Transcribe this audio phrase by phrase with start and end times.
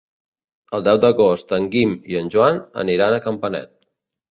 [0.77, 3.77] El deu d'agost en Guim i en Joan aniran a Campanet.